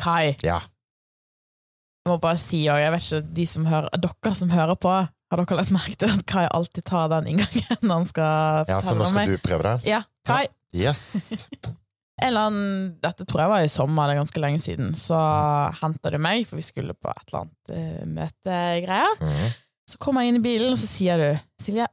[0.00, 0.58] Kai, Ja.
[2.00, 4.94] jeg må bare si, òg, jeg vet ikke, de som hører, dere som hører på,
[5.30, 8.64] har dere lagt merke til at Kai alltid tar den inngangen når han skal fortelle
[8.64, 8.74] meg?
[8.74, 9.28] ja, så nå skal meg?
[9.36, 9.76] du prøve det?
[9.92, 10.46] Ja, Kai.
[10.74, 11.44] Yes.
[12.22, 15.16] Eller annen, dette tror jeg var i sommer, det er ganske lenge siden, så
[15.78, 19.14] henta du meg, for vi skulle på et eller annet uh, møtegreier.
[19.24, 19.46] Mm.
[19.88, 21.28] Så kommer jeg inn i bilen, og så sier du
[21.64, 21.86] Silje,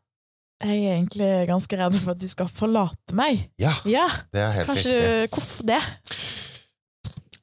[0.67, 3.45] jeg er egentlig ganske redd for at du skal forlate meg.
[3.61, 5.31] Ja, Ja, det er helt kanskje riktig.
[5.37, 5.79] Hvorfor det?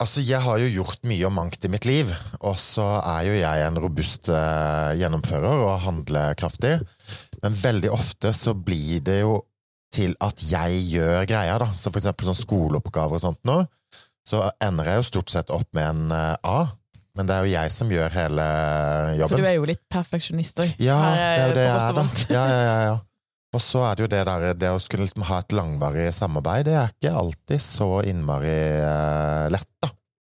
[0.05, 2.11] Altså, jeg har jo gjort mye og mangt i mitt liv,
[2.45, 6.74] og så er jo jeg en robust eh, gjennomfører og handlekraftig.
[7.41, 9.38] Men veldig ofte så blir det jo
[9.95, 11.70] til at jeg gjør greia, da.
[11.73, 13.62] Så for eksempel sånn skoleoppgaver og sånt nå,
[14.29, 16.60] så ender jeg jo stort sett opp med en eh, A.
[17.16, 18.46] Men det er jo jeg som gjør hele
[19.23, 19.38] jobben.
[19.38, 20.77] For du er jo litt perfeksjonist òg.
[20.84, 22.07] Ja, det er jo det jeg er, da.
[22.37, 22.96] Ja, ja, ja, ja.
[23.55, 26.67] Og så er det jo det der Det å skulle liksom ha et langvarig samarbeid,
[26.69, 29.93] det er ikke alltid så innmari eh, lett, da.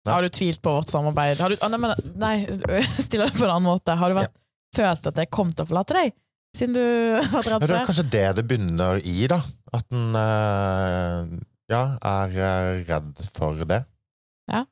[0.05, 0.19] Ja.
[0.19, 1.39] Har du tvilt på vårt samarbeid?
[1.41, 2.35] Har du, ah, nei, men, nei,
[3.07, 3.95] stiller det på en annen måte.
[3.97, 4.35] Har du vært,
[4.77, 6.15] følt at jeg kom til å forlate deg?
[6.55, 6.83] Siden du
[7.33, 7.71] har redd for det?
[7.71, 9.41] det er kanskje det det begynner i, da.
[9.75, 11.35] At en eh,
[11.73, 13.81] ja, er eh, redd for det.
[14.51, 14.65] Ja.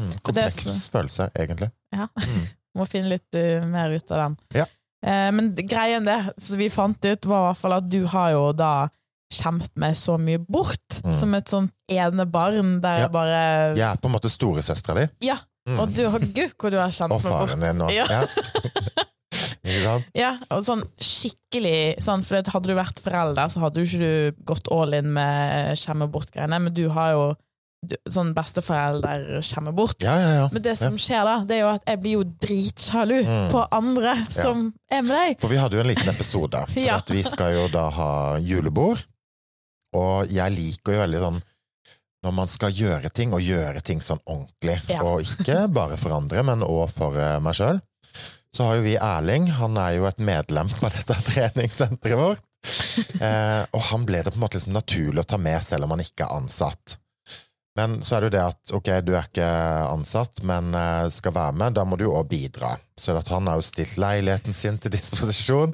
[0.00, 1.70] Mm, det kompleks følelse, egentlig.
[1.94, 2.08] Ja.
[2.16, 2.48] Mm.
[2.78, 4.36] Må finne litt uh, mer ut av den.
[4.60, 4.66] Ja.
[5.02, 8.32] Eh, men greien det som vi fant ut, var i hvert fall at du har
[8.34, 8.72] jo da
[9.32, 11.00] kjempet meg så mye bort.
[11.04, 11.12] Mm.
[11.14, 13.02] Som et sånt enebarn der Ja.
[13.06, 15.08] jeg bare Jeg er på en måte storesøstera di.
[15.28, 15.78] Ja, Mm.
[15.78, 17.32] og du har gud hvor du har kjent meg bort.
[17.32, 17.92] Og faren din òg.
[17.92, 18.06] Ja.
[18.08, 18.24] ja.
[19.62, 20.06] Ikke sant?
[20.16, 24.42] Ja, og sånn skikkelig sånn, For hadde du vært forelder, så hadde jo ikke du
[24.48, 27.24] gått all in med skjemme bort-greiene, men du har jo
[28.12, 30.02] sånn besteforelder kommer bort.
[30.04, 30.48] Ja, ja, ja.
[30.52, 33.46] Men det som skjer da, det er jo at jeg blir jo dritsjalu Mm.
[33.52, 35.38] på andre som er med deg.
[35.40, 36.60] For vi hadde jo en liten episode.
[36.74, 39.00] For at vi skal jo da ha julebord.
[39.96, 41.40] Og jeg liker jo veldig sånn
[42.20, 44.76] når man skal gjøre ting, og gjøre ting sånn ordentlig.
[45.00, 47.80] Og ikke bare for andre, men òg for eh, meg sjøl.
[48.52, 49.46] Så har jo vi Erling.
[49.56, 52.44] Han er jo et medlem på dette treningssenteret vårt.
[53.24, 55.94] Eh, og han ble det på en måte liksom naturlig å ta med, selv om
[55.96, 56.98] han ikke er ansatt.
[57.80, 59.50] Men så er det jo det at ok, du er ikke
[59.88, 62.74] ansatt, men eh, skal være med, da må du jo òg bidra.
[63.00, 65.72] Så at han har jo stilt leiligheten sin til disposisjon,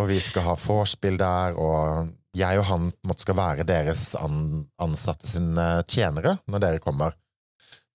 [0.00, 4.66] og vi skal ha vorspiel der, og jeg og han måtte skal være deres an
[4.82, 7.14] ansatte sine tjenere når dere kommer.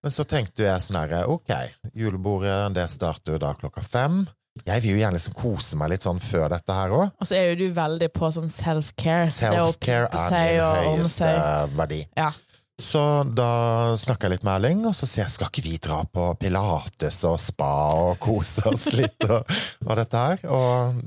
[0.02, 1.52] Men så tenkte jeg sånn herre, ok,
[1.94, 4.24] julebordet det starter jo da klokka fem.
[4.66, 7.12] Jeg vil jo gjerne liksom kose meg litt sånn før dette her òg.
[7.22, 9.30] Og så er jo du veldig på sånn self-care.
[9.30, 11.30] Self-care er min høyeste
[11.78, 12.02] verdi.
[12.18, 12.32] Ja.
[12.82, 13.02] Så
[13.38, 16.32] da snakka jeg litt med Erling, og så sier jeg skal ikke vi dra på
[16.42, 19.46] pilates og spa og kose oss litt og,
[19.88, 20.46] og dette her?
[20.50, 21.04] Og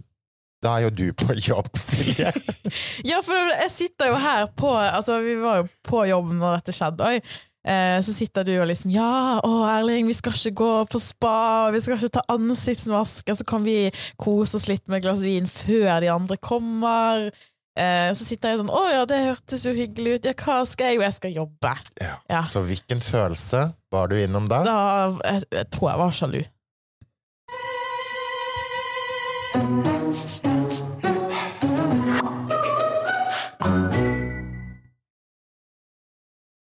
[0.65, 2.31] da er jo du på jobb, Silje.
[3.11, 6.75] Ja, for jeg sitter jo her på Altså, vi var jo på jobb når dette
[6.75, 7.11] skjedde.
[7.11, 7.43] Oi.
[7.65, 11.71] Eh, så sitter du og liksom Ja, å Erling, vi skal ikke gå på spa,
[11.73, 13.89] vi skal ikke ta ansiktsvask, så kan vi
[14.21, 17.31] kose oss litt med et glass vin før de andre kommer.
[17.75, 20.29] Eh, så sitter jeg sånn Å ja, det hørtes jo hyggelig ut.
[20.31, 21.01] Ja, hva skal jeg?
[21.01, 21.73] Jo, jeg skal jobbe.
[21.99, 22.17] Ja.
[22.31, 22.43] Ja.
[22.47, 24.63] Så hvilken følelse var du innom da?
[24.67, 24.79] Da
[25.25, 26.43] jeg, jeg tror jeg var sjalu.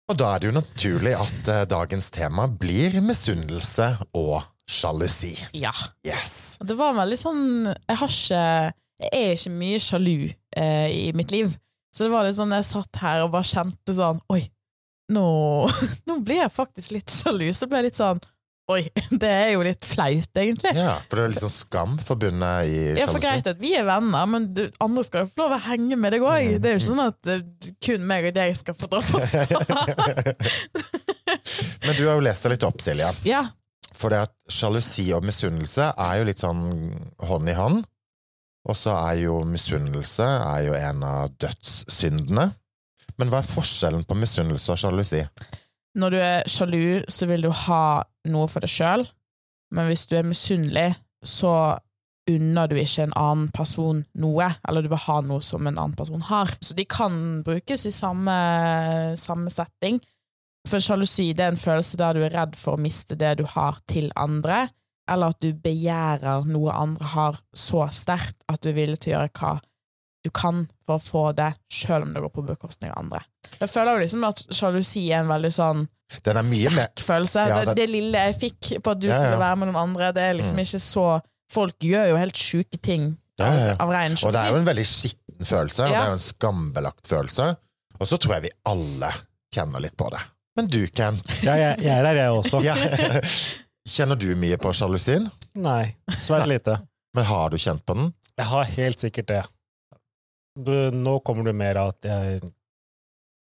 [0.06, 3.88] Og da er det jo naturlig at eh, dagens tema blir misunnelse
[4.18, 5.34] og sjalusi.
[5.58, 5.74] Ja.
[6.06, 6.58] Yes.
[6.62, 8.44] Det var veldig sånn Jeg har ikke
[9.02, 10.18] Jeg er ikke mye sjalu
[10.56, 11.56] eh, i mitt liv.
[11.96, 14.42] Så det var litt sånn jeg satt her og bare kjente sånn Oi,
[15.16, 15.26] nå,
[16.10, 17.50] nå blir jeg faktisk litt sjalu.
[17.56, 18.24] Så ble jeg litt sånn
[18.72, 18.82] Oi,
[19.22, 20.72] det er jo litt flaut, egentlig.
[20.74, 23.86] Ja, for det er litt sånn skam forbundet i Ja, for greit at vi er
[23.86, 26.48] venner, men du, andre skal jo få lov å henge med deg òg.
[26.56, 26.64] Mm.
[26.64, 27.44] Det er jo ikke sånn at eh,
[27.86, 29.84] kun meg og deg skal få dra på spa.
[31.86, 33.12] Men du har jo lest deg litt opp, Silja.
[33.28, 33.46] ja.
[33.96, 36.66] For det at sjalusi og misunnelse er jo litt sånn
[37.30, 37.86] hånd i hånd.
[38.66, 42.50] Og så er jo misunnelse er jo en av dødssyndene.
[43.20, 45.22] Men hva er forskjellen på misunnelse og sjalusi?
[45.96, 49.06] Når du er sjalu, så vil du ha noe for deg sjøl,
[49.76, 50.90] men hvis du er misunnelig,
[51.26, 51.78] så
[52.30, 55.96] unner du ikke en annen person noe, eller du vil ha noe som en annen
[55.98, 56.52] person har.
[56.60, 58.36] Så de kan brukes i samme,
[59.20, 60.02] samme setting.
[60.66, 63.78] For sjalusi er en følelse der du er redd for å miste det du har
[63.90, 64.66] til andre,
[65.12, 69.20] eller at du begjærer noe andre har så sterkt at du er villig til å
[69.20, 69.54] gjøre hva
[70.26, 73.20] du kan for å få det, selv om det går på bekostning av andre.
[73.60, 75.84] Jeg føler jo liksom at sjalusi er en veldig sånn
[76.26, 77.44] Den er sterk følelse.
[77.50, 79.20] Ja, det, det- det lille jeg fikk på at du Ja, ja.
[79.22, 80.66] skulle være med noen andre, det er liksom Mm.
[80.66, 81.22] ikke så
[81.54, 83.76] Folk gjør jo helt sjuke ting Ja, ja, ja.
[83.80, 86.20] av ren Og det er jo en veldig skitten følelse, og det er jo en
[86.20, 87.56] skambelagt følelse.
[88.00, 89.12] Og så tror jeg vi alle
[89.54, 90.20] kjenner litt på det.
[90.58, 91.22] Men du, Kent.
[91.44, 92.62] Ja, jeg, jeg er der, jeg også.
[92.64, 92.76] Ja.
[93.86, 95.28] Kjenner du mye på sjalusien?
[95.62, 96.80] Nei, svært lite.
[97.16, 98.14] Men har du kjent på den?
[98.36, 99.44] Jeg har helt sikkert det.
[100.56, 102.42] Du, nå kommer det mer av at jeg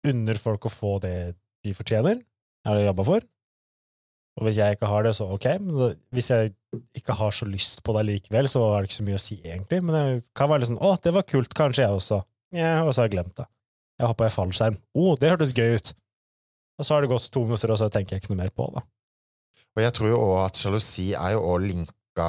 [0.09, 1.35] unner folk å få det
[1.67, 2.21] de fortjener,
[2.65, 3.27] er det jeg jobba for.
[4.39, 5.47] Og hvis jeg ikke har det, så ok.
[5.59, 6.53] Men hvis jeg
[6.97, 9.39] ikke har så lyst på det likevel, så er det ikke så mye å si,
[9.43, 9.81] egentlig.
[9.83, 10.05] Men det
[10.39, 11.57] kan være litt sånn 'Å, det var kult.
[11.59, 12.23] Kanskje jeg også.'
[12.55, 13.49] Ja, og så har jeg glemt det.
[13.99, 14.79] Jeg hoppa i fallskjerm.
[14.95, 15.93] 'Å, det hørtes gøy ut.'
[16.79, 18.69] Og så har det gått to minutter, og så tenker jeg ikke noe mer på
[18.77, 18.85] det.
[19.79, 22.29] Og jeg tror jo også at sjalusi er jo også linka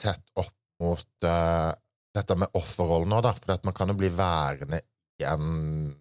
[0.00, 0.52] tett opp
[0.84, 1.72] mot uh,
[2.12, 3.32] dette med offerrollen òg, da.
[3.38, 4.82] For at man kan jo bli værende
[5.16, 5.94] i en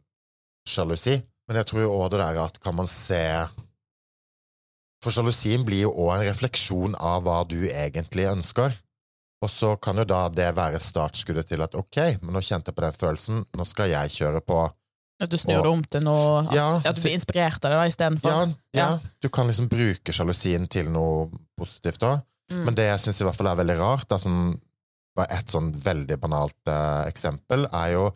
[0.68, 1.16] sjalusi.
[1.48, 3.24] Men jeg tror jo òg det der at kan man se
[5.00, 8.75] For sjalusien blir jo òg en refleksjon av hva du egentlig ønsker.
[9.40, 12.75] Og så kan jo da det være startskuddet til at ok, men nå kjente jeg
[12.75, 14.66] på den følelsen, nå skal jeg kjøre på.
[15.19, 18.31] At du snur det om til noe Ja, At du blir inspirert av det istedenfor.
[18.31, 19.00] Ja, ja, Ja.
[19.21, 21.30] du kan liksom bruke sjalusien til noe
[21.60, 22.21] positivt òg.
[22.51, 22.63] Mm.
[22.66, 24.39] Men det jeg syns i hvert fall er veldig rart, er som
[25.18, 28.07] var et sånn veldig banalt eh, eksempel, er jo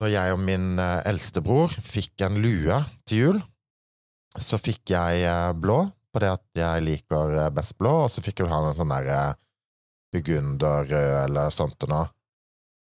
[0.00, 3.42] når jeg og min eh, eldstebror fikk en lue til jul,
[4.40, 5.82] så fikk jeg eh, blå,
[6.18, 9.10] det at jeg liker eh, best blå, og så fikk jeg ha en sånn der
[9.14, 9.34] eh,
[10.14, 12.08] burgunderrød eller sånt og noe.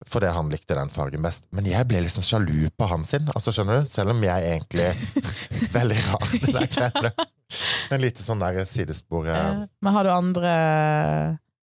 [0.07, 1.47] Fordi han likte den fargen best.
[1.57, 3.89] Men jeg ble liksom sjalu på han sin, altså skjønner du?
[3.89, 4.91] Selv om jeg egentlig
[5.77, 7.13] Veldig rart, det der greiene.
[7.95, 9.27] En lite sånn der sidespor.
[9.31, 10.53] eh, Eh, Men har du andre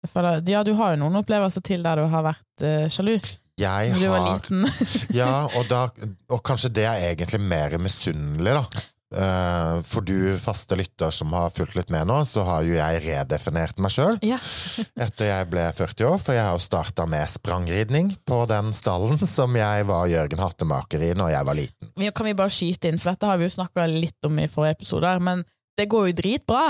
[0.10, 3.16] føler, Ja, du har jo noen opplevelser til der du har vært eh, sjalu.
[3.60, 4.46] Jeg har.
[5.20, 5.86] Ja, og, da,
[6.32, 8.84] og kanskje det er egentlig mer misunnelig, da.
[9.10, 13.02] Eh, for du faste lytter som har fulgt litt med nå, så har jo jeg
[13.08, 14.38] redefinert meg sjøl ja.
[15.06, 19.18] etter jeg ble 40 år, for jeg har jo starta med sprangridning på den stallen
[19.38, 21.92] som jeg var Jørgen Hattemaker i når jeg var liten.
[22.14, 24.78] Kan vi bare skyte inn, for dette har vi jo snakka litt om i forrige
[24.78, 25.44] episode, men
[25.80, 26.64] det går jo dritbra.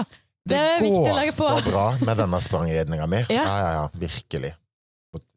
[0.49, 3.25] Det det går så bra med denne sprangridninga mi.
[3.35, 3.43] Ja.
[3.43, 4.53] Ja, ja, ja, virkelig.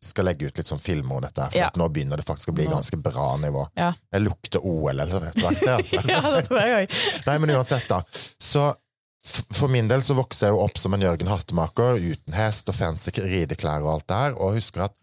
[0.04, 1.70] Skal legge ut litt sånn filmer om dette, her, for Ja.
[1.80, 3.62] nå begynner det faktisk å bli ganske bra nivå.
[3.78, 3.92] Ja.
[4.12, 6.02] Jeg lukter OL eller er, altså.
[6.08, 6.96] ja, det tror jeg òg.
[7.26, 8.02] Nei, men uansett, da.
[8.42, 8.66] Så
[9.54, 12.74] for min del så vokste jeg jo opp som en Jørgen Hattemaker, uten hest og
[12.76, 14.96] fancy rideklær og alt det her, og husker at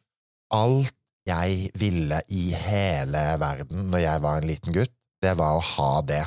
[0.54, 0.94] alt
[1.30, 4.94] jeg ville i hele verden når jeg var en liten gutt,
[5.24, 6.21] det var å ha det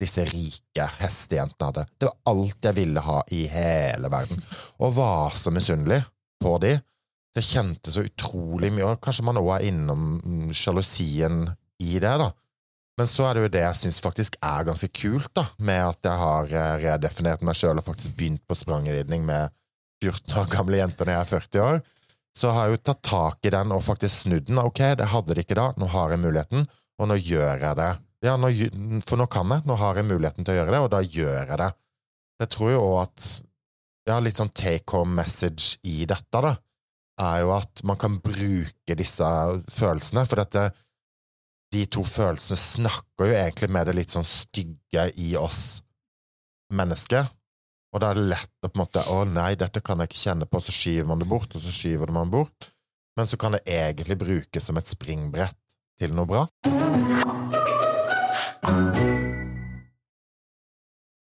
[0.00, 1.82] disse rike hestejentene hadde.
[2.00, 4.40] Det var alt jeg ville ha i hele verden,
[4.80, 6.00] og var så misunnelig
[6.40, 6.76] på de.
[7.38, 11.44] Jeg kjente så utrolig mye, og kanskje man også er innom sjalusien
[11.82, 12.30] i det, da.
[12.98, 16.08] Men så er det jo det jeg syns faktisk er ganske kult, da, med at
[16.10, 19.54] jeg har eh, redefinert meg sjøl og faktisk begynt på sprangridning med
[20.04, 21.80] 14 år gamle jenter når jeg er 40 år.
[22.36, 24.60] Så har jeg jo tatt tak i den og faktisk snudd den.
[24.62, 26.66] Ok, det hadde det ikke da, nå har jeg muligheten,
[27.00, 27.90] og nå gjør jeg det.
[28.26, 28.50] Ja, nå,
[29.08, 31.38] for nå kan jeg, nå har jeg muligheten til å gjøre det, og da gjør
[31.38, 31.70] jeg det.
[32.42, 33.30] Jeg tror jo òg at
[34.10, 36.52] ja, litt sånn take home message i dette, da,
[37.20, 39.26] er jo at man kan bruke disse
[39.72, 40.70] følelsene, for dette
[41.70, 45.80] de to følelsene snakker jo egentlig med det litt sånn stygge i oss
[46.74, 47.28] mennesker.
[47.90, 50.22] Og da er det lett å på en måte Å nei, dette kan jeg ikke
[50.22, 52.70] kjenne på, så skyver man det bort, og så skyver man det bort.
[53.18, 55.58] Men så kan det egentlig brukes som et springbrett
[55.98, 56.44] til noe bra.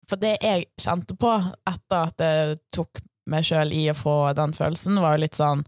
[0.07, 1.33] For det jeg kjente på
[1.69, 5.65] etter at jeg tok meg sjøl i å få den følelsen, var jo litt sånn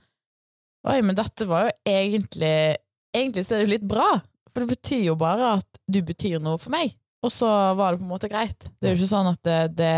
[0.86, 2.76] Oi, men dette var jo egentlig
[3.16, 4.06] Egentlig så er det jo litt bra,
[4.52, 6.92] for det betyr jo bare at du betyr noe for meg.
[7.24, 8.66] Og så var det på en måte greit.
[8.76, 9.94] Det er jo ikke sånn at det, det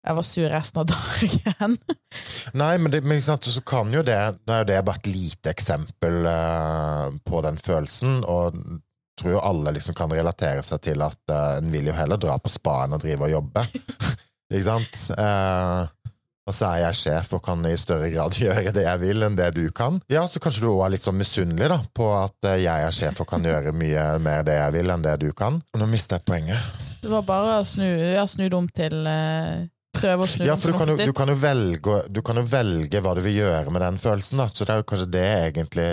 [0.00, 1.76] jeg var sur resten av dagen.
[2.56, 4.16] Nei, men, det, men sant, så kan jo det
[4.48, 9.34] Nå er jo det bare et lite eksempel uh, på den følelsen, og jeg tror
[9.34, 12.52] jo alle liksom kan relatere seg til at uh, en vil jo heller dra på
[12.52, 13.66] spa enn å drive og jobbe.
[14.50, 15.02] ikke sant?
[15.12, 15.82] Eh,
[16.48, 19.38] og så er jeg sjef og kan i større grad gjøre det jeg vil enn
[19.38, 20.00] det du kan.
[20.12, 22.96] Ja, så kanskje du også er litt sånn misunnelig da, på at eh, jeg er
[22.96, 25.60] sjef og kan gjøre mye mer det jeg vil enn det du kan.
[25.78, 26.88] Nå mister jeg poenget.
[27.00, 30.54] Det var bare å snu, ja, snu det om til eh, Prøve å snu Ja,
[30.54, 33.72] for du kan, jo, du, kan velge, du kan jo velge hva du vil gjøre
[33.74, 34.46] med den følelsen, da.
[34.52, 35.88] Så det er jo kanskje det egentlig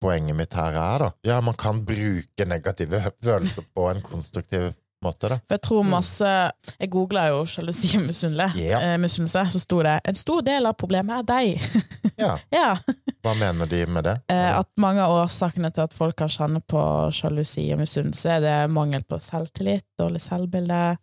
[0.00, 1.10] poenget mitt her er, da.
[1.28, 4.70] Ja, man kan bruke negative følelser på en konstruktiv
[5.06, 5.38] måte, da.
[5.54, 6.32] Jeg tror masse
[6.76, 11.22] Jeg googla jo sjalusi og misunnelse, eh, så sto det 'En stor del av problemet
[11.22, 11.60] er deg'.
[12.16, 12.76] Ja, ja.
[13.20, 14.14] Hva mener de med det?
[14.32, 16.80] Eh, at mange av årsakene til at folk kan kjenne på
[17.12, 20.96] sjalusi og misunnelse, er det mangel på selvtillit, dårlig selvbilde,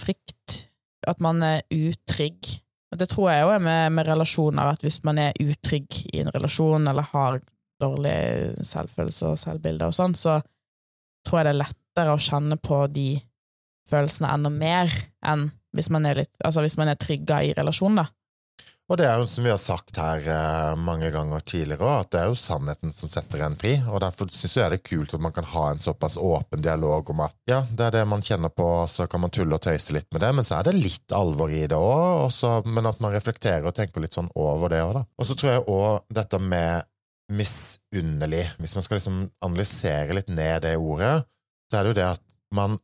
[0.00, 0.66] frykt,
[1.06, 2.58] at man er utrygg.
[2.96, 6.32] Det tror jeg jo er med, med relasjoner, at hvis man er utrygg i en
[6.34, 7.40] relasjon, eller har
[7.82, 8.18] dårlig
[8.64, 10.40] selvfølelse og selvbilde og sånn, så
[11.26, 13.08] tror jeg det er lettere å kjenne på de
[13.90, 14.92] følelsene enda mer
[15.26, 18.06] enn hvis man er litt Altså hvis man er trygga i relasjonen, da.
[18.86, 22.20] Og det er jo som vi har sagt her eh, mange ganger tidligere at det
[22.20, 23.72] er jo sannheten som setter en fri.
[23.90, 27.10] Og derfor syns jeg det er kult at man kan ha en såpass åpen dialog
[27.10, 29.96] om at ja, det er det man kjenner på, så kan man tulle og tøyse
[29.96, 32.30] litt med det, men så er det litt alvor i det òg,
[32.70, 35.02] men at man reflekterer og tenker litt sånn over det òg, da.
[35.18, 36.86] Og så tror jeg òg dette med
[37.34, 41.24] misunderlig, hvis man skal liksom analysere litt ned det ordet,
[41.66, 42.22] så er det jo det at
[42.54, 42.78] man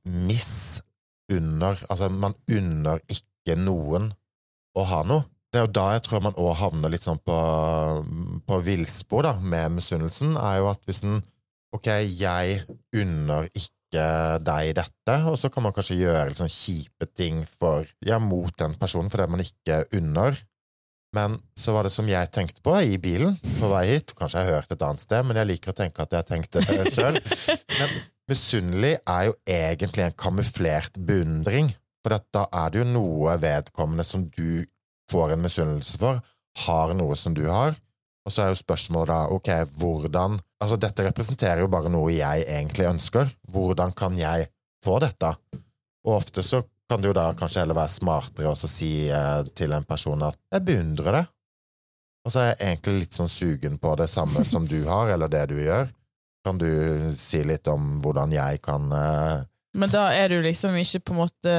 [1.32, 4.12] misunner Altså, man unner ikke noen
[4.76, 5.24] å ha noe.
[5.52, 7.36] Det er jo da jeg tror man òg havner litt sånn på,
[8.46, 11.22] på villspor da, med misunnelsen, er jo at hvis en
[11.72, 12.66] Ok, jeg
[13.00, 14.02] unner ikke
[14.44, 18.52] deg dette, og så kan man kanskje gjøre litt sånn kjipe ting for, ja, mot
[18.60, 20.36] den personen for det man ikke unner.
[21.16, 24.50] Men så var det som jeg tenkte på i bilen på vei hit, kanskje jeg
[24.50, 27.16] har hørt et annet sted, men jeg liker å tenke at jeg tenkte det sjøl.
[27.78, 27.96] Men
[28.30, 34.26] misunnelig er jo egentlig en kamuflert beundring, for da er det jo noe vedkommende som
[34.34, 34.64] du
[35.12, 36.20] får en misunnelse for,
[36.66, 37.76] har noe som du har.
[38.22, 42.44] Og så er jo spørsmålet da, ok, hvordan Altså, dette representerer jo bare noe jeg
[42.46, 43.32] egentlig ønsker.
[43.50, 44.44] Hvordan kan jeg
[44.84, 45.32] få dette?
[46.06, 49.74] Og ofte så kan det jo da kanskje heller være smartere å si eh, til
[49.74, 51.22] en person at jeg beundrer det.
[52.22, 55.32] Og så er jeg egentlig litt sånn sugen på det samme som du har, eller
[55.32, 55.90] det du gjør.
[56.44, 56.68] Kan du
[57.18, 59.42] si litt om hvordan jeg kan uh...
[59.78, 61.56] Men da er du liksom ikke på en måte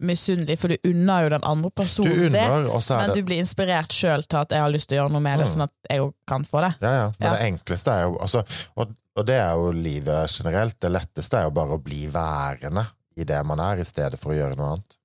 [0.00, 3.12] misunnelig, for du unner jo den andre personen Du unner, det, og så er men
[3.12, 5.42] det du blir inspirert sjøl til at jeg har lyst til å gjøre noe med
[5.42, 5.52] det, Mm.
[5.52, 6.70] sånn at jeg òg kan få det.
[6.80, 7.06] Ja, ja.
[7.18, 7.34] Men Ja.
[7.36, 8.42] det enkleste er jo altså,
[8.76, 10.78] og, og det er jo livet generelt.
[10.80, 12.86] Det letteste er jo bare å bli værende
[13.16, 14.96] i det man er, i stedet for å gjøre noe annet.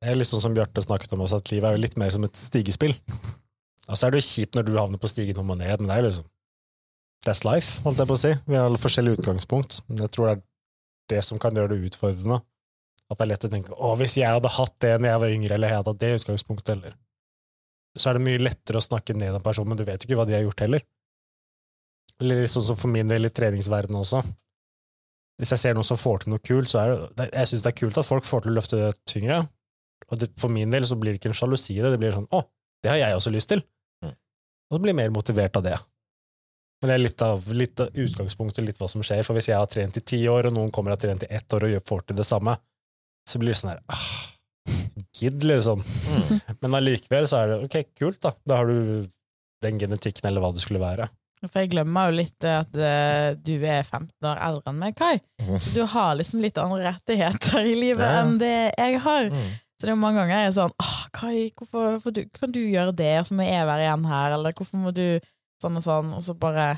[0.00, 2.10] Det er litt sånn som Bjarte snakket om også, at livet er jo litt mer
[2.10, 2.94] som et stigespill.
[3.88, 5.90] Og så er det jo kjipt når du havner på stigen om og ned, men
[5.92, 6.26] det er liksom
[7.26, 8.30] That's life, holdt jeg på å si.
[8.48, 9.82] Vi har alle forskjellige utgangspunkt.
[9.90, 10.42] Men jeg tror det er
[11.12, 12.40] det som kan gjøre det utfordrende.
[13.10, 15.34] At det er lett å tenke å, hvis jeg hadde hatt det når jeg var
[15.34, 16.98] yngre, eller jeg hadde hatt det utgangspunktet, eller
[17.98, 20.16] Så er det mye lettere å snakke ned en person, men du vet jo ikke
[20.20, 20.84] hva de har gjort heller.
[22.22, 24.20] Eller sånn som for min del i treningsverdenen også.
[25.40, 27.64] Hvis jeg ser noen som får til noe kult, så er det, det Jeg syns
[27.64, 29.40] det er kult at folk får til å løfte tyngre,
[30.10, 32.14] og det, for min del så blir det ikke en sjalusi i det, det blir
[32.14, 32.44] sånn 'Å,
[32.82, 33.62] det har jeg også lyst til'.
[34.04, 34.14] Mm.
[34.14, 35.76] Og så blir jeg mer motivert av det.
[36.80, 39.20] Men det er litt av, litt av utgangspunktet, litt hva som skjer.
[39.26, 41.32] For hvis jeg har trent i ti år, og noen kommer og har trent i
[41.36, 42.56] ett år og gjør får til det samme,
[43.28, 44.10] så blir det sånn her ah,
[45.20, 45.82] Gidd, liksom.
[45.84, 46.40] Mm.
[46.62, 48.32] Men allikevel så er det ok, kult, da.
[48.48, 49.08] Da har du
[49.64, 51.10] den genetikken, eller hva det skulle være.
[51.48, 54.96] For jeg glemmer jo litt det at eh, du er 15 år eldre enn meg,
[54.96, 55.20] Kai.
[55.60, 58.22] Så du har liksom litt andre rettigheter i livet Ja.
[58.24, 59.28] enn det jeg har.
[59.32, 59.52] Mm.
[59.80, 62.60] Så det er mange ganger jeg er sånn Åh, Kai, hvorfor, hvorfor du, kan du
[62.60, 65.06] gjøre det, og så må jeg være igjen her, eller hvorfor må du
[65.60, 66.72] sånn og sånn, og så bare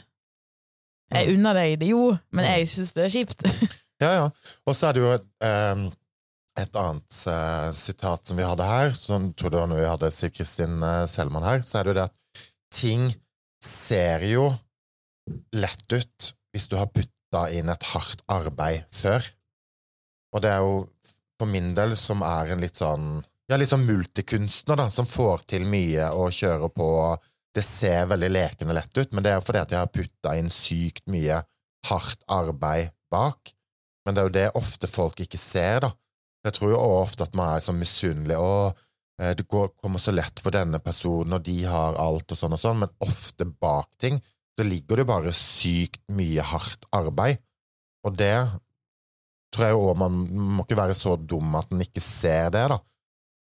[1.12, 3.47] Jeg unner deg det jo, men jeg syns det er kjipt.
[4.03, 4.23] Ja, ja.
[4.67, 5.11] Og så er det jo
[5.47, 5.83] ehm,
[6.59, 10.11] et annet uh, sitat som vi hadde her, som tror det var når vi hadde
[10.11, 12.43] Siv Kristin uh, Selman her, så er det jo det at
[12.75, 13.05] ting
[13.62, 14.49] ser jo
[15.55, 19.23] lett ut hvis du har putta inn et hardt arbeid før.
[20.35, 20.83] Og det er jo
[21.41, 25.43] for min del, som er en litt sånn ja, litt sånn multikunstner, da, som får
[25.51, 26.89] til mye og kjører på.
[27.52, 30.37] Det ser veldig lekende lett ut, men det er jo fordi at jeg har putta
[30.38, 31.42] inn sykt mye
[31.88, 33.52] hardt arbeid bak.
[34.06, 35.92] Men det er jo det ofte folk ikke ser, da.
[36.42, 38.38] Jeg tror jo ofte at man er sånn misunnelig.
[38.40, 38.73] Å,
[39.21, 42.56] eh, det går, kommer så lett for denne personen, og de har alt og sånn
[42.56, 44.18] og sånn, men ofte bak ting
[44.59, 47.40] så ligger det bare sykt mye hardt arbeid.
[48.04, 48.35] Og det
[49.52, 50.18] tror jeg òg man
[50.56, 52.80] må ikke være så dum at en ikke ser det, da.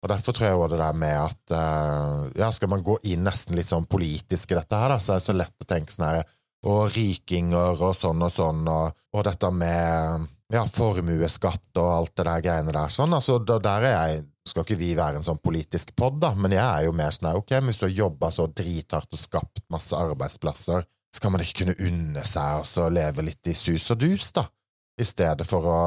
[0.01, 3.25] Og derfor tror jeg også det der med at uh, ja, skal man gå inn
[3.27, 5.93] nesten litt sånn politisk i dette her, da, så er det så lett å tenke
[5.93, 6.23] sånn her
[6.71, 12.27] og rikinger og sånn og sånn, og, og dette med ja, formuesskatt og alt det
[12.27, 15.41] der greiene der sånn, altså da, der er jeg skal ikke vi være en sånn
[15.43, 18.33] politisk pod, da, men jeg er jo mer sånn her, ok, hvis du har jobba
[18.35, 23.25] så drithardt og skapt masse arbeidsplasser, skal man ikke kunne unne seg og så leve
[23.27, 24.47] litt i sus og dus, da,
[25.01, 25.81] i stedet for å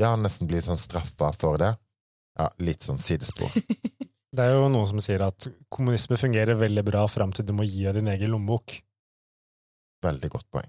[0.00, 1.72] ja, nesten bli sånn straffa for det.
[2.36, 3.52] Ja, litt sånn sidespor.
[4.36, 7.64] Det er jo noen som sier at kommunisme fungerer veldig bra fram til du må
[7.64, 8.74] gi av din egen lommebok.
[10.04, 10.68] Veldig godt poeng.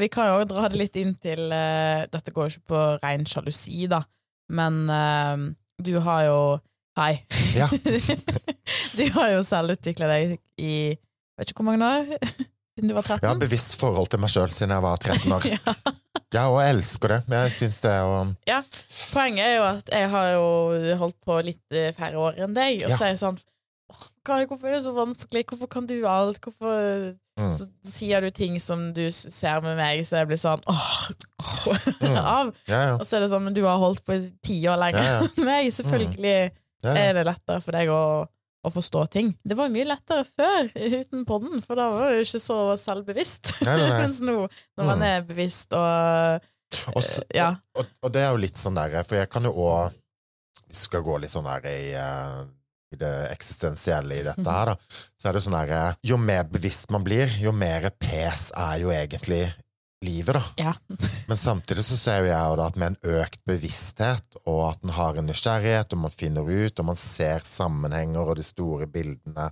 [0.00, 3.26] Vi kan jo dra det litt inn til uh, Dette går jo ikke på ren
[3.28, 4.00] sjalusi, da,
[4.56, 5.44] men uh,
[5.84, 6.38] du har jo
[6.94, 7.18] Hei.
[7.58, 7.66] Ja.
[8.98, 12.12] du har jo selvutvikla deg i vet ikke hvor mange år?
[12.78, 13.18] Siden du var 13?
[13.20, 15.48] Jeg har bevisst forhold til meg sjøl siden jeg var 13 år.
[15.50, 15.94] ja.
[16.34, 17.18] Ja, og jeg elsker det.
[17.30, 18.60] Jeg syns det er å Ja,
[19.14, 20.46] poenget er jo at jeg har jo
[21.00, 22.96] holdt på litt eh, færre år enn deg, og Ja.
[22.98, 23.38] så er jeg sånn
[24.24, 25.44] hvorfor er det så vanskelig?
[25.50, 26.40] Hvorfor kan du alt?
[26.40, 27.50] Hvorfor Mm.
[27.50, 31.10] Så sier du ting som du ser med meg, så jeg blir sånn åh,
[32.00, 32.16] Mm.
[32.38, 32.52] av.
[32.68, 32.92] Ja, ja.
[32.94, 35.44] Og så er det sånn, men du har holdt på i ti år lenger enn
[35.48, 35.66] meg.
[35.74, 36.52] Selvfølgelig
[36.84, 36.94] ja.
[36.94, 37.98] er det lettere for deg å,
[38.64, 39.34] å forstå ting.
[39.44, 43.52] Det var mye lettere før, uten podden, for da var jeg jo ikke så selvbevisst.
[43.66, 44.00] Nei, nei, nei.
[44.06, 44.36] Mens nå,
[44.78, 45.06] når man Mm.
[45.10, 46.50] er bevisst og
[46.96, 47.52] Og, s- ja.
[47.78, 49.92] og, og det er jo litt sånn der, for jeg kan jo òg
[50.68, 52.40] Vi skal gå litt sånn der i, eh,
[52.94, 54.74] i det eksistensielle i dette her, da.
[55.20, 58.80] Så er det sånn der eh, Jo mer bevisst man blir, jo mer pes er
[58.82, 59.44] jo egentlig
[60.04, 60.44] livet, da.
[60.60, 60.74] Ja.
[61.30, 65.18] Men samtidig så ser jeg jo at med en økt bevissthet, og at en har
[65.18, 69.50] en nysgjerrighet, og man finner ut, og man ser sammenhenger og de store bildene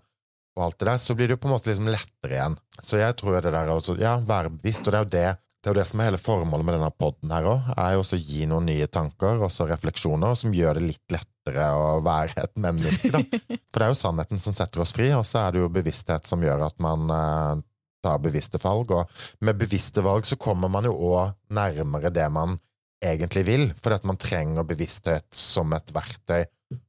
[0.52, 2.58] og alt det der, så blir det jo på en måte liksom lettere igjen.
[2.84, 5.30] Så jeg tror det der også, ja, være bevisst, og det er jo det
[5.62, 8.00] det er jo det som er hele formålet med denne podden her òg, er jo
[8.02, 12.42] også å gi noen nye tanker og refleksjoner som gjør det litt lettere å være
[12.42, 13.20] et menneske, da.
[13.70, 16.26] For det er jo sannheten som setter oss fri, og så er det jo bevissthet
[16.26, 17.62] som gjør at man eh,
[18.02, 18.92] tar bevisste valg.
[18.94, 22.58] Og med bevisste valg så kommer man jo òg nærmere det man
[23.02, 26.44] egentlig vil, fordi at man trenger bevissthet som et verktøy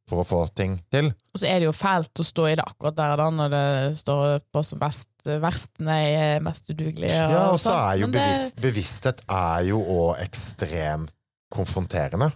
[0.10, 1.10] for å få ting til.
[1.34, 3.66] Og så er det jo fælt å stå i det akkurat der da, når det
[4.00, 7.18] står på som verst, verst nei, mest udugelige.
[7.18, 11.14] Ja, og så er jo bevisst, bevissthet er jo òg ekstremt
[11.54, 12.32] konfronterende.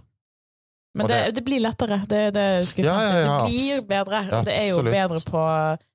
[0.98, 2.00] Men det, det- blir lettere.
[2.10, 2.46] Det, det,
[2.84, 4.22] Ja, ja, ja, det blir bedre.
[4.46, 5.44] Det er jo bedre på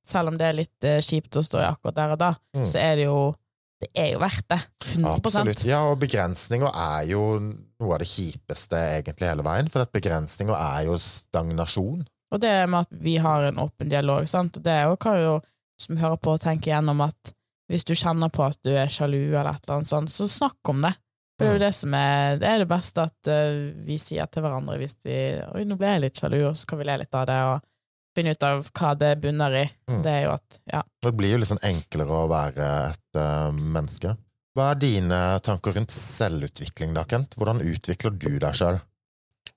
[0.05, 2.65] Selv om det er litt eh, kjipt å stå i akkurat der og da, Mm.
[2.67, 3.35] så er det jo
[3.83, 4.61] Det er jo verdt det.
[4.95, 5.65] 100 Absolutt.
[5.67, 10.55] Ja, og begrensninger er jo noe av det kjipeste egentlig hele veien, for at begrensninger
[10.55, 12.05] er jo stagnasjon.
[12.33, 14.55] Og det med at vi har en åpen dialog, sant?
[14.63, 15.41] Det er jo, kan jo
[15.83, 17.33] som hører på, tenke gjennom at
[17.69, 20.71] hvis du kjenner på at du er sjalu, eller et eller annet sånt, så snakk
[20.71, 20.95] om det.
[21.43, 24.45] Det er jo det som er Det er det beste at uh, vi sier til
[24.45, 25.19] hverandre hvis vi
[25.53, 27.69] Oi, nå ble jeg litt sjalu, og så kan vi le litt av det, og
[28.17, 29.65] finne ut av hva det bunner i.
[29.91, 30.01] Mm.
[30.05, 30.83] Det er jo at Ja.
[31.03, 34.17] Det blir jo litt sånn enklere å være et uh, menneske.
[34.53, 37.39] Hva er dine tanker rundt selvutvikling, da, Kent?
[37.41, 38.83] Hvordan utvikler du deg sjøl?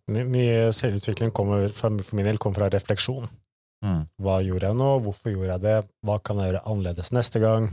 [0.07, 3.27] Mye selvutvikling kommer fra, for min del kommer fra refleksjon.
[3.85, 4.05] Mm.
[4.23, 4.91] Hva gjorde jeg nå?
[5.03, 5.75] Hvorfor gjorde jeg det?
[6.05, 7.67] Hva kan jeg gjøre annerledes neste gang?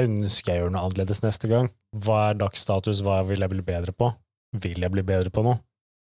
[0.00, 1.68] Ønsker jeg å gjøre noe annerledes neste gang?
[1.92, 3.02] Hva er dagsstatus?
[3.04, 4.08] Hva vil jeg bli bedre på?
[4.62, 5.58] Vil jeg bli bedre på noe?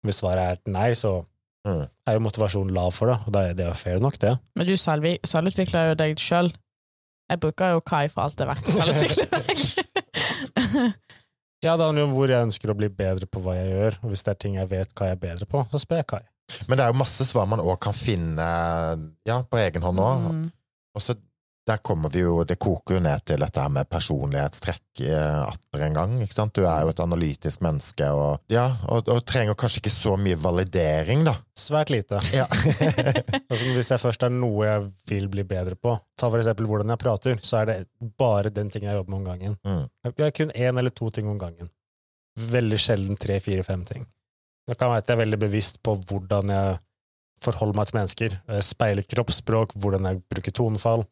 [0.08, 1.22] Hvis svaret er nei, så
[1.62, 1.84] Mm.
[2.10, 4.32] er jo motivasjonen lav for det, og det er, det er fair nok, det.
[4.58, 6.48] Men du selv, selvutvikler jo deg sjøl.
[7.30, 10.96] Jeg bruker jo Kai for alt det er verdt å selvutvikle meg.
[11.62, 13.98] Ja, det handler jo om hvor jeg ønsker å bli bedre på hva jeg gjør,
[14.02, 16.08] og hvis det er ting jeg vet hva jeg er bedre på, så spør jeg
[16.10, 16.24] Kai.
[16.68, 18.48] Men det er jo masse svar man òg kan finne
[19.30, 20.26] ja, på egen hånd òg.
[20.34, 20.48] Mm.
[20.98, 21.14] Og så
[21.68, 25.84] der kommer vi jo, Det koker jo ned til dette her med personlighetstrekk eh, atter
[25.86, 26.16] en gang.
[26.24, 26.56] ikke sant?
[26.58, 30.40] Du er jo et analytisk menneske og, ja, og, og trenger kanskje ikke så mye
[30.42, 31.36] validering, da.
[31.58, 32.22] Svært lite.
[32.34, 32.48] Ja.
[33.52, 36.94] Altså, hvis jeg først er noe jeg vil bli bedre på, ta for eksempel hvordan
[36.94, 37.76] jeg prater, så er det
[38.20, 39.58] bare den tingen jeg jobber med om gangen.
[39.68, 40.14] Mm.
[40.16, 41.70] Det er kun én eller to ting om gangen.
[42.40, 44.08] Veldig sjelden tre, fire, fem ting.
[44.70, 46.80] Det kan være at jeg er veldig bevisst på hvordan jeg
[47.44, 48.38] forholder meg til mennesker.
[48.56, 51.04] Jeg speiler kroppsspråk, hvordan jeg bruker tonefall.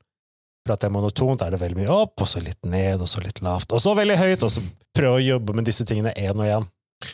[0.65, 3.41] Prater er monotont, er det veldig mye opp, og så litt ned, og så litt
[3.45, 4.63] lavt, og så veldig høyt, og så
[4.95, 6.67] prøve å jobbe med disse tingene én og én.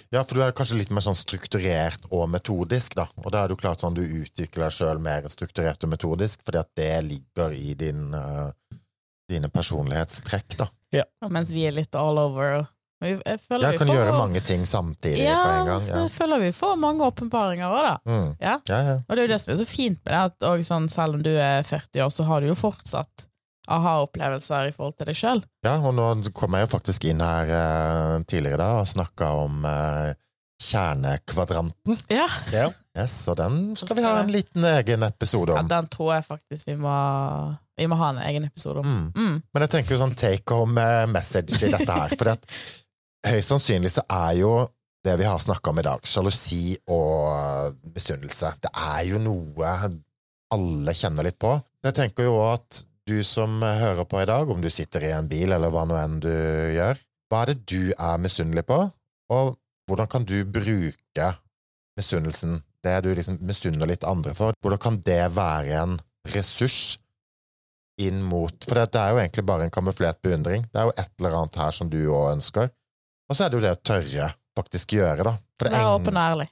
[0.09, 3.05] Ja, for du er kanskje litt mer sånn strukturert og metodisk, da.
[3.21, 6.41] Og da er det jo klart sånn du utvikler deg sjøl mer strukturert og metodisk,
[6.45, 8.49] fordi at det ligger i din, uh,
[9.29, 10.71] dine personlighetstrekk, da.
[11.25, 12.65] Og mens vi er litt all over.
[13.03, 15.87] Jeg føler Jeg vi kan får, gjøre mange ting samtidig ja, på en gang.
[15.89, 16.01] Ja.
[16.05, 17.95] jeg føler vi får mange åpenbaringer òg, da.
[18.07, 18.29] Mm.
[18.39, 18.55] Ja.
[18.71, 18.97] ja, ja.
[19.03, 21.25] Og det er jo det som er så fint med det, at sånn, selv om
[21.25, 23.27] du er 40 år, så har du jo fortsatt
[23.71, 25.41] aha-opplevelser i forhold til deg sjøl.
[25.65, 26.05] Ja, og nå
[26.37, 30.13] kom jeg jo faktisk inn her eh, tidligere da og snakka om eh,
[30.63, 31.99] kjernekvadranten.
[32.11, 32.27] Ja.
[32.53, 32.69] Ja.
[32.97, 35.59] Yes, og den skal vi ha en liten egen episode om.
[35.59, 36.95] ja, den tror jeg faktisk vi må,
[37.75, 38.87] vi må ha en egen episode om.
[38.87, 39.11] Mm.
[39.15, 39.35] Mm.
[39.53, 42.15] Men jeg tenker jo sånn take home eh, message i dette her.
[42.15, 42.47] For at
[43.27, 44.55] høyst sannsynlig så er jo
[45.05, 49.73] det vi har snakka om i dag, sjalusi og misunnelse, det er jo noe
[50.55, 51.51] alle kjenner litt på.
[51.85, 55.27] Jeg tenker jo at du som hører på i dag, om du sitter i en
[55.29, 56.31] bil eller hva nå enn du
[56.75, 56.97] gjør,
[57.29, 58.79] hva er det du er misunnelig på,
[59.33, 59.55] og
[59.89, 61.27] hvordan kan du bruke
[61.97, 65.95] misunnelsen, det du liksom misunner litt andre for, hvordan kan det være en
[66.33, 66.97] ressurs
[68.01, 70.65] inn mot For det er jo egentlig bare en kamuflert beundring.
[70.73, 72.67] Det er jo et eller annet her som du òg ønsker.
[73.29, 74.25] Og så er det jo det å tørre
[74.57, 75.31] faktisk gjøre, da.
[75.55, 76.47] For det Vær eng- åpen og ærlig.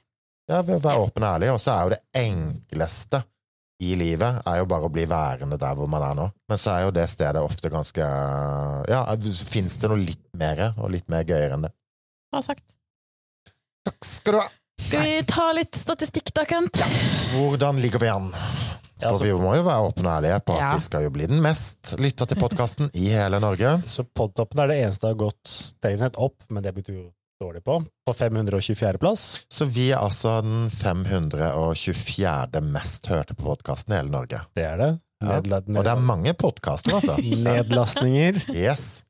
[0.48, 1.50] Ja, vær være åpen og ærlig.
[1.52, 3.20] Og så er jo det enkleste
[3.82, 6.28] i livet er jo bare å bli værende der hvor man er nå.
[6.48, 8.04] Men så er jo det stedet ofte ganske
[8.88, 9.02] Ja,
[9.50, 11.72] fins det noe litt mer og litt mer gøyere enn det?
[12.32, 12.64] Bra sagt.
[13.84, 14.46] Takk skal du ha!
[14.84, 16.80] Skal vi ta litt statistikk da, Kent?
[17.34, 18.30] Hvordan ligger vi an?
[19.04, 20.70] For vi må jo være åpne og ærlige på at Ja.
[20.74, 23.82] vi skal jo bli den mest lytta til podkasten i hele Norge.
[23.86, 27.78] så podtoppen er det eneste som har gått opp, men det betyr jo dårlig på,
[28.06, 28.98] på 524.
[29.02, 29.24] plass.
[29.52, 32.60] Så vi er altså den 524.
[32.74, 34.44] mest hørte på podkasten i hele Norge.
[34.56, 34.92] Det er det.
[35.24, 35.38] Ja.
[35.40, 37.16] Og det er mange podkaster, altså.
[37.46, 39.02] Nedlastninger Yes.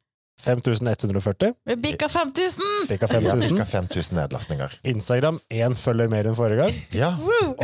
[0.45, 1.55] 5140.
[1.65, 2.65] Vi bikka 5000!
[2.89, 3.59] Bikka Vi har 5000.
[3.59, 4.75] ja, 5000 nedlastninger.
[4.83, 6.81] Instagram én følger mer enn forrige gang.
[6.93, 7.13] Ja.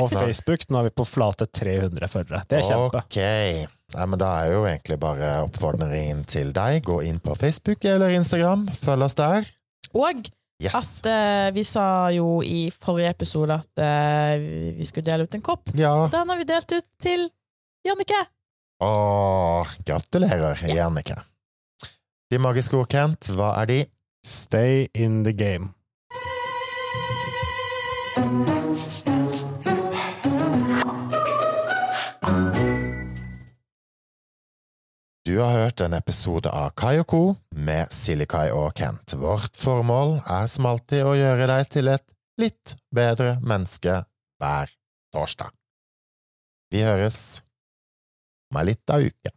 [0.00, 2.40] Og Facebook, nå er vi på flate 300 følgere.
[2.48, 3.02] Det er kjempe.
[3.04, 3.18] Ok.
[3.90, 6.80] Nei, men da er jo egentlig bare oppfordringen til deg.
[6.86, 8.68] Gå inn på Facebook eller Instagram.
[8.80, 9.50] Følg oss der.
[9.92, 10.74] Og Yes.
[10.76, 14.42] at uh, vi sa jo i forrige episode at uh,
[14.76, 15.70] vi- skulle dele ut en kopp.
[15.74, 15.94] Ja.
[16.12, 17.30] Den har vi delt ut til
[17.86, 18.20] Jannicke.
[18.84, 21.16] Åh, gratulerer, Jannicke.
[22.30, 23.78] De magiske ord, Kent, hva er de?
[24.26, 25.72] Stay in the game.
[35.30, 37.18] Du har hørt en episode av Kai og Co.
[37.54, 39.12] med Silikai og Kent.
[39.14, 42.02] Vårt formål er som alltid å gjøre deg til et
[42.42, 44.00] litt bedre menneske
[44.42, 44.72] hver
[45.14, 45.52] torsdag.
[46.74, 47.20] Vi høres
[48.50, 49.30] om ei lita uke.